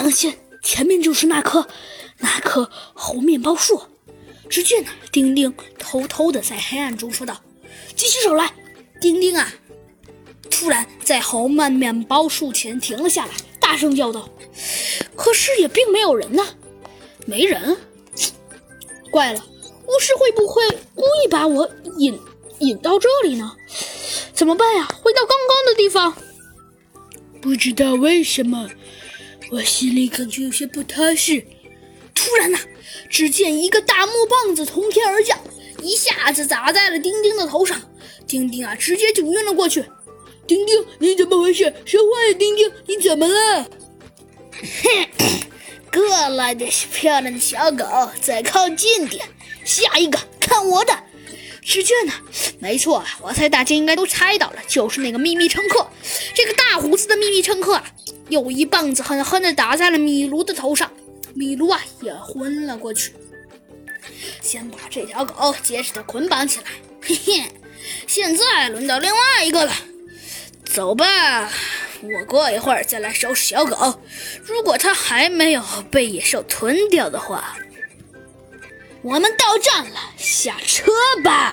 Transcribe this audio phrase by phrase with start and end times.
[0.00, 1.68] 当心，前面就是那棵
[2.20, 3.82] 那棵猴面包树。
[4.48, 7.38] 只见呢，丁丁偷偷的在黑暗中说道
[7.94, 8.50] ：“举起手来。”
[8.98, 9.52] 丁丁啊，
[10.50, 14.26] 突然在猴曼面包树前停了下来，大声叫道
[15.14, 16.46] ：“可是也并没有人呢，
[17.26, 17.76] 没人。
[19.10, 19.44] 怪了，
[19.86, 20.62] 巫师会不会
[20.94, 22.18] 故意把我引
[22.60, 23.54] 引到这里呢？
[24.32, 24.88] 怎么办呀？
[25.02, 26.16] 回到刚刚的地方。
[27.42, 28.70] 不知道为什么，
[29.50, 31.44] 我心里感觉有些不踏实。
[32.14, 32.58] 突然呐，
[33.08, 35.38] 只见一个大木棒子从天而降，
[35.82, 37.80] 一下子砸在了丁丁的头上。
[38.26, 39.84] 丁丁啊，直接就晕了过去。
[40.46, 41.72] 丁丁，你怎么回事？
[41.84, 43.64] 说话呀，丁丁，你怎么了？
[44.52, 45.08] 哼，
[45.92, 47.84] 过来的漂亮的小狗，
[48.20, 49.24] 再靠近点。
[49.64, 50.96] 下一个，看我的！
[51.62, 52.12] 只见呢，
[52.58, 55.88] 没错，我猜大家应该都猜到了，就是那个秘密乘客。
[56.34, 57.84] 这个大胡子的秘密乘客啊，
[58.30, 60.90] 又一棒子狠狠地打在了米卢的头上。
[61.34, 63.12] 米卢啊，也昏了过去。
[64.40, 66.66] 先把这条狗结实的捆绑起来。
[67.02, 67.44] 嘿嘿，
[68.06, 69.72] 现在轮到另外一个了。
[70.64, 71.50] 走吧，
[72.02, 74.00] 我过一会儿再来收拾小狗。
[74.44, 77.56] 如果它还没有被野兽吞掉的话，
[79.02, 80.92] 我们到站了，下车
[81.24, 81.48] 吧。